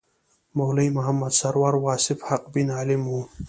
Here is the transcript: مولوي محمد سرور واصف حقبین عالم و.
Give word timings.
مولوي 0.57 0.89
محمد 0.97 1.31
سرور 1.41 1.73
واصف 1.85 2.19
حقبین 2.29 2.67
عالم 2.77 3.01
و. 3.13 3.17